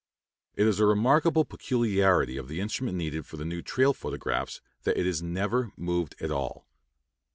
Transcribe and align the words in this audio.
It 0.55 0.65
is 0.65 0.79
a 0.79 0.87
remarkable 0.87 1.45
peculiarity 1.45 2.35
of 2.35 2.47
the 2.47 2.59
instrument 2.59 2.97
needed 2.97 3.27
for 3.27 3.37
the 3.37 3.45
new 3.45 3.61
trail 3.61 3.93
photographs 3.93 4.59
that 4.81 4.97
it 4.97 5.05
is 5.05 5.21
never 5.21 5.71
moved 5.77 6.15
at 6.19 6.31
all. 6.31 6.65